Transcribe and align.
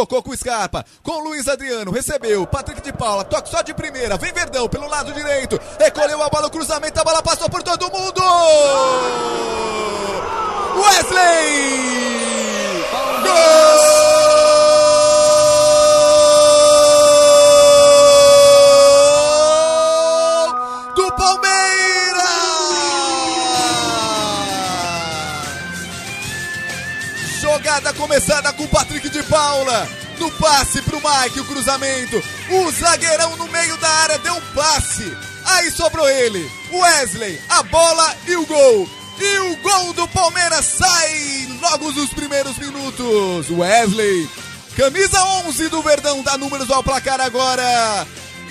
Tocou 0.00 0.22
com 0.22 0.30
o 0.30 0.36
Scarpa, 0.36 0.82
com 1.02 1.12
o 1.12 1.24
Luiz 1.24 1.46
Adriano, 1.46 1.90
recebeu, 1.90 2.46
Patrick 2.46 2.80
de 2.80 2.90
Paula, 2.90 3.22
toque 3.22 3.50
só 3.50 3.60
de 3.60 3.74
primeira, 3.74 4.16
vem 4.16 4.32
Verdão 4.32 4.66
pelo 4.66 4.88
lado 4.88 5.12
direito, 5.12 5.60
recolheu 5.78 6.22
a 6.22 6.28
bola, 6.30 6.46
o 6.46 6.50
cruzamento, 6.50 6.98
a 6.98 7.04
bola 7.04 7.22
passou 7.22 7.50
por 7.50 7.62
todo 7.62 7.82
mundo! 7.92 8.22
Wesley! 10.80 11.79
Jogada 27.60 27.92
começada 27.92 28.52
com 28.54 28.64
o 28.64 28.68
Patrick 28.68 29.06
de 29.10 29.22
Paula. 29.24 29.86
No 30.18 30.30
passe 30.32 30.80
pro 30.80 30.96
Mike, 30.96 31.40
o 31.40 31.44
cruzamento. 31.44 32.16
O 32.48 32.70
zagueirão 32.70 33.36
no 33.36 33.46
meio 33.48 33.76
da 33.76 33.88
área 33.88 34.18
deu 34.18 34.32
um 34.32 34.40
passe. 34.54 35.14
Aí 35.44 35.70
sobrou 35.70 36.08
ele, 36.08 36.50
Wesley, 36.72 37.38
a 37.50 37.62
bola 37.64 38.16
e 38.26 38.34
o 38.34 38.46
gol. 38.46 38.88
E 39.18 39.38
o 39.40 39.56
gol 39.58 39.92
do 39.92 40.08
Palmeiras 40.08 40.64
sai 40.64 41.48
logo 41.60 41.92
nos 41.92 42.08
primeiros 42.14 42.56
minutos. 42.56 43.50
Wesley, 43.50 44.26
camisa 44.74 45.22
11 45.46 45.68
do 45.68 45.82
Verdão, 45.82 46.22
dá 46.22 46.38
números 46.38 46.70
ao 46.70 46.82
placar 46.82 47.20
agora. 47.20 48.06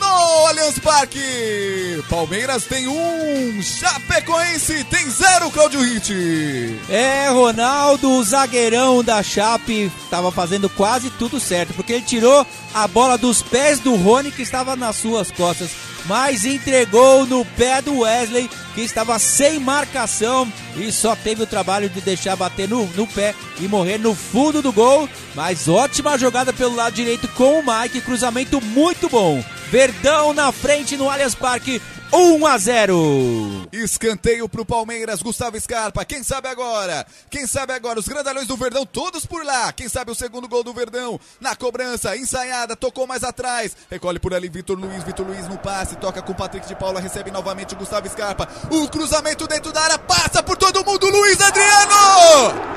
No 0.00 0.46
Allianz 0.46 0.78
Parque, 0.78 2.02
Palmeiras 2.08 2.64
tem 2.64 2.88
um, 2.88 3.62
Chapecoense 3.62 4.82
tem 4.84 5.10
zero, 5.10 5.50
Claudio 5.50 5.80
Ritt. 5.80 6.80
É, 6.88 7.28
Ronaldo, 7.28 8.10
o 8.10 8.24
zagueirão 8.24 9.04
da 9.04 9.22
Chape, 9.22 9.92
estava 10.02 10.32
fazendo 10.32 10.70
quase 10.70 11.10
tudo 11.10 11.38
certo, 11.38 11.74
porque 11.74 11.92
ele 11.92 12.02
tirou 12.02 12.46
a 12.74 12.88
bola 12.88 13.18
dos 13.18 13.42
pés 13.42 13.78
do 13.78 13.94
Rony, 13.94 14.30
que 14.30 14.42
estava 14.42 14.74
nas 14.74 14.96
suas 14.96 15.30
costas, 15.30 15.70
mas 16.06 16.44
entregou 16.44 17.26
no 17.26 17.44
pé 17.44 17.82
do 17.82 17.98
Wesley, 17.98 18.50
que 18.74 18.80
estava 18.80 19.18
sem 19.18 19.60
marcação 19.60 20.50
e 20.76 20.90
só 20.90 21.14
teve 21.14 21.42
o 21.42 21.46
trabalho 21.46 21.90
de 21.90 22.00
deixar 22.00 22.36
bater 22.36 22.68
no, 22.68 22.86
no 22.96 23.06
pé 23.06 23.34
e 23.60 23.68
morrer 23.68 23.98
no 23.98 24.14
fundo 24.14 24.62
do 24.62 24.72
gol. 24.72 25.08
Mas 25.34 25.68
ótima 25.68 26.16
jogada 26.16 26.52
pelo 26.52 26.74
lado 26.74 26.94
direito 26.94 27.28
com 27.28 27.60
o 27.60 27.64
Mike, 27.64 28.00
cruzamento 28.00 28.60
muito 28.60 29.08
bom. 29.08 29.44
Verdão 29.70 30.34
na 30.34 30.50
frente 30.50 30.96
no 30.96 31.08
Allianz 31.08 31.36
Parque, 31.36 31.80
1 32.12 32.44
a 32.44 32.58
0. 32.58 33.68
Escanteio 33.72 34.48
pro 34.48 34.64
Palmeiras, 34.64 35.22
Gustavo 35.22 35.60
Scarpa. 35.60 36.04
Quem 36.04 36.24
sabe 36.24 36.48
agora? 36.48 37.06
Quem 37.30 37.46
sabe 37.46 37.72
agora? 37.72 38.00
Os 38.00 38.08
grandalhões 38.08 38.48
do 38.48 38.56
Verdão, 38.56 38.84
todos 38.84 39.24
por 39.24 39.44
lá. 39.44 39.72
Quem 39.72 39.88
sabe 39.88 40.10
o 40.10 40.14
segundo 40.14 40.48
gol 40.48 40.64
do 40.64 40.72
Verdão? 40.72 41.20
Na 41.40 41.54
cobrança, 41.54 42.16
ensaiada, 42.16 42.74
tocou 42.74 43.06
mais 43.06 43.22
atrás. 43.22 43.76
Recolhe 43.88 44.18
por 44.18 44.34
ali 44.34 44.48
Vitor 44.48 44.76
Luiz, 44.76 45.04
Vitor 45.04 45.24
Luiz 45.24 45.46
no 45.46 45.56
passe, 45.56 45.94
toca 45.94 46.20
com 46.20 46.34
Patrick 46.34 46.66
de 46.66 46.74
Paula, 46.74 46.98
recebe 46.98 47.30
novamente 47.30 47.74
o 47.74 47.78
Gustavo 47.78 48.08
Scarpa. 48.08 48.48
O 48.72 48.88
cruzamento 48.88 49.46
dentro 49.46 49.70
da 49.72 49.82
área, 49.82 49.98
passa 50.00 50.42
por 50.42 50.56
todo 50.56 50.84
mundo, 50.84 51.08
Luiz 51.08 51.40
Adriano! 51.40 52.69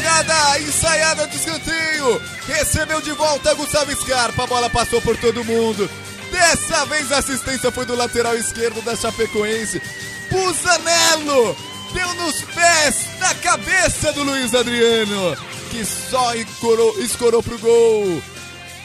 Jogada 0.00 0.58
ensaiada 0.60 1.26
de 1.26 1.36
escanteio, 1.36 2.22
recebeu 2.46 3.02
de 3.02 3.12
volta 3.12 3.52
Gustavo 3.54 3.94
Scarpa, 3.94 4.44
a 4.44 4.46
bola 4.46 4.70
passou 4.70 5.02
por 5.02 5.14
todo 5.18 5.44
mundo. 5.44 5.90
Dessa 6.32 6.86
vez 6.86 7.12
a 7.12 7.18
assistência 7.18 7.70
foi 7.70 7.84
do 7.84 7.94
lateral 7.94 8.34
esquerdo 8.36 8.80
da 8.82 8.96
Chapecoense. 8.96 9.82
Pusanello 10.30 11.54
deu 11.92 12.14
nos 12.14 12.40
pés, 12.42 13.08
na 13.18 13.34
cabeça 13.34 14.12
do 14.12 14.22
Luiz 14.22 14.54
Adriano, 14.54 15.36
que 15.70 15.84
só 15.84 16.34
escorou, 16.34 16.98
escorou 17.00 17.42
pro 17.42 17.58
gol. 17.58 18.22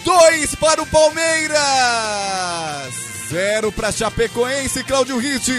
Dois 0.03 0.53
para 0.55 0.81
o 0.81 0.87
Palmeiras. 0.87 1.55
Zero 3.29 3.71
para 3.71 3.91
Chapecoense, 3.91 4.83
Cláudio 4.83 5.17
Ritt. 5.17 5.51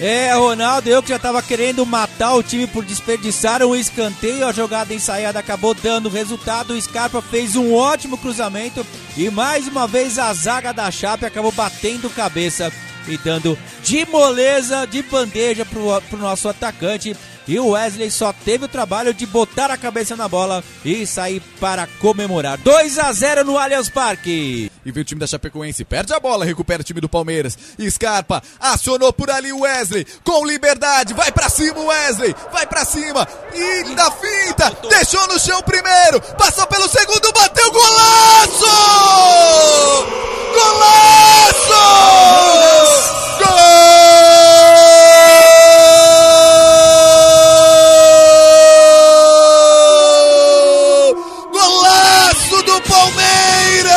É, 0.00 0.32
Ronaldo, 0.34 0.88
eu 0.88 1.02
que 1.02 1.10
já 1.10 1.18
tava 1.18 1.42
querendo 1.42 1.84
matar 1.84 2.34
o 2.34 2.42
time 2.42 2.66
por 2.66 2.82
desperdiçar 2.82 3.62
um 3.62 3.76
escanteio. 3.76 4.46
A 4.46 4.52
jogada 4.52 4.94
ensaiada 4.94 5.38
acabou 5.38 5.74
dando 5.74 6.08
resultado. 6.08 6.72
O 6.72 6.80
Scarpa 6.80 7.20
fez 7.20 7.56
um 7.56 7.74
ótimo 7.74 8.16
cruzamento 8.16 8.86
e 9.16 9.28
mais 9.28 9.68
uma 9.68 9.86
vez 9.86 10.18
a 10.18 10.32
zaga 10.32 10.72
da 10.72 10.90
Chape 10.90 11.26
acabou 11.26 11.52
batendo 11.52 12.08
cabeça 12.08 12.72
e 13.06 13.18
dando 13.18 13.58
de 13.82 14.06
moleza, 14.06 14.86
de 14.86 15.02
bandeja 15.02 15.66
pro, 15.66 16.00
pro 16.08 16.18
nosso 16.18 16.48
atacante. 16.48 17.14
E 17.48 17.58
o 17.58 17.70
Wesley 17.70 18.10
só 18.10 18.30
teve 18.32 18.66
o 18.66 18.68
trabalho 18.68 19.14
de 19.14 19.24
botar 19.24 19.70
a 19.70 19.76
cabeça 19.78 20.14
na 20.14 20.28
bola 20.28 20.62
e 20.84 21.06
sair 21.06 21.40
para 21.58 21.86
comemorar. 21.98 22.58
2 22.58 22.98
a 22.98 23.10
0 23.10 23.42
no 23.42 23.56
Allianz 23.56 23.88
Parque. 23.88 24.70
E 24.84 24.92
vem 24.92 25.02
o 25.02 25.04
time 25.04 25.18
da 25.18 25.26
Chapecoense, 25.26 25.84
perde 25.84 26.12
a 26.12 26.20
bola, 26.20 26.44
recupera 26.44 26.82
o 26.82 26.84
time 26.84 27.00
do 27.00 27.08
Palmeiras. 27.08 27.58
Scarpa 27.90 28.42
acionou 28.60 29.12
por 29.12 29.30
ali 29.30 29.52
o 29.52 29.60
Wesley, 29.60 30.06
com 30.22 30.46
liberdade, 30.46 31.14
vai 31.14 31.32
pra 31.32 31.48
cima 31.48 31.78
o 31.80 31.86
Wesley, 31.86 32.34
vai 32.52 32.66
pra 32.66 32.84
cima, 32.84 33.26
e 33.54 33.94
da 33.94 34.10
finta, 34.10 34.70
deixou 34.88 35.26
no 35.26 35.38
chão 35.38 35.62
primeiro, 35.62 36.20
passou 36.38 36.66
pelo 36.66 36.88
segundo, 36.88 37.32
bateu! 37.32 37.70
Golaço! 37.70 38.37
Do 52.78 52.82
Palmeiras! 52.82 53.92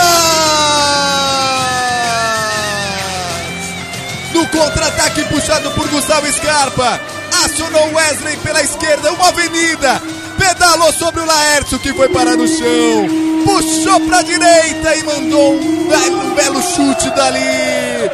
No 4.33 4.47
contra-ataque 4.47 5.25
puxado 5.25 5.71
por 5.71 5.87
Gustavo 5.89 6.31
Scarpa. 6.31 6.99
Acionou 7.45 7.93
Wesley 7.93 8.37
pela 8.37 8.61
esquerda, 8.61 9.11
uma 9.13 9.29
avenida. 9.29 10.01
Pedalou 10.37 10.91
sobre 10.93 11.21
o 11.21 11.25
Laércio 11.25 11.79
que 11.79 11.93
foi 11.93 12.09
parar 12.09 12.35
no 12.35 12.47
chão. 12.47 13.07
Puxou 13.45 13.99
pra 14.01 14.21
direita 14.21 14.95
e 14.95 15.03
mandou 15.03 15.53
um 15.53 15.87
belo, 15.87 16.21
um 16.21 16.35
belo 16.35 16.61
chute 16.61 17.09
dali. 17.11 18.09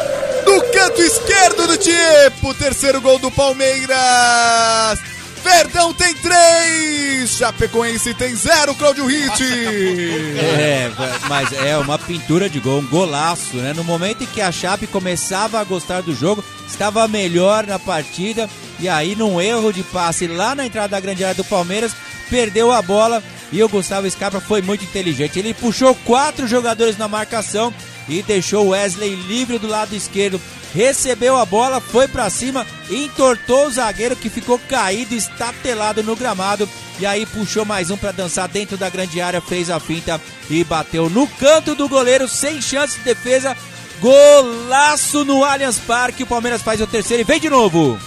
No 0.45 0.61
canto 0.71 1.01
esquerdo 1.01 1.67
do 1.67 1.77
Tiepo. 1.77 2.53
Terceiro 2.53 3.01
gol 3.01 3.19
do 3.19 3.29
Palmeiras. 3.31 4.99
Verdão 5.43 5.93
tem 5.93 6.13
três. 6.15 7.37
Chapecoense 7.37 8.13
tem 8.13 8.35
zero, 8.35 8.75
Cláudio 8.75 9.05
Ritt. 9.05 9.43
É, 9.43 10.91
mas 11.27 11.51
é 11.53 11.77
uma 11.77 11.97
pintura 11.97 12.49
de 12.49 12.59
gol, 12.59 12.79
um 12.79 12.87
golaço, 12.87 13.57
né? 13.57 13.73
No 13.73 13.83
momento 13.83 14.23
em 14.23 14.27
que 14.27 14.41
a 14.41 14.51
Chape 14.51 14.87
começava 14.87 15.59
a 15.59 15.63
gostar 15.63 16.01
do 16.01 16.15
jogo, 16.15 16.43
estava 16.67 17.07
melhor 17.07 17.65
na 17.65 17.79
partida 17.79 18.49
e 18.79 18.87
aí 18.87 19.15
num 19.15 19.41
erro 19.41 19.71
de 19.71 19.83
passe 19.83 20.27
lá 20.27 20.53
na 20.53 20.65
entrada 20.65 20.89
da 20.89 20.99
grande 20.99 21.23
área 21.23 21.35
do 21.35 21.43
Palmeiras, 21.43 21.93
perdeu 22.29 22.71
a 22.71 22.81
bola 22.81 23.23
e 23.51 23.63
o 23.63 23.69
Gustavo 23.69 24.09
Scarpa 24.09 24.39
foi 24.39 24.61
muito 24.61 24.83
inteligente. 24.83 25.39
Ele 25.39 25.53
puxou 25.53 25.95
quatro 26.05 26.47
jogadores 26.47 26.97
na 26.97 27.07
marcação 27.07 27.73
e 28.07 28.21
deixou 28.21 28.67
o 28.67 28.69
Wesley 28.69 29.15
livre 29.15 29.57
do 29.57 29.67
lado 29.67 29.95
esquerdo. 29.95 30.39
Recebeu 30.77 31.35
a 31.35 31.43
bola, 31.43 31.81
foi 31.81 32.07
para 32.07 32.29
cima, 32.29 32.63
entortou 32.87 33.65
o 33.65 33.71
zagueiro 33.71 34.15
que 34.15 34.29
ficou 34.29 34.59
caído, 34.69 35.15
estatelado 35.15 36.03
no 36.03 36.15
gramado. 36.15 36.69
E 36.99 37.05
aí 37.05 37.25
puxou 37.25 37.65
mais 37.65 37.89
um 37.89 37.97
para 37.97 38.11
dançar 38.11 38.47
dentro 38.47 38.77
da 38.77 38.87
grande 38.87 39.19
área, 39.19 39.41
fez 39.41 39.71
a 39.71 39.79
finta 39.79 40.21
e 40.47 40.63
bateu 40.63 41.09
no 41.09 41.27
canto 41.27 41.73
do 41.73 41.89
goleiro, 41.89 42.27
sem 42.27 42.61
chance 42.61 42.95
de 42.99 43.05
defesa. 43.05 43.57
Golaço 43.99 45.25
no 45.25 45.43
Allianz 45.43 45.79
Parque. 45.79 46.21
O 46.21 46.27
Palmeiras 46.27 46.61
faz 46.61 46.79
o 46.79 46.85
terceiro 46.85 47.21
e 47.21 47.25
vem 47.25 47.39
de 47.39 47.49
novo. 47.49 47.99